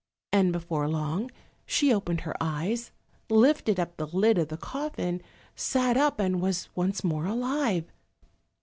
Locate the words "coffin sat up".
4.57-6.19